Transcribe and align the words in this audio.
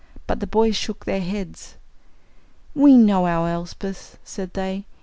But 0.25 0.39
the 0.39 0.47
boys 0.47 0.75
shook 0.75 1.05
their 1.05 1.19
heads. 1.21 1.75
"We 2.73 2.97
know 2.97 3.27
our 3.27 3.47
Elsbeth," 3.49 4.17
said 4.23 4.53
they. 4.53 4.85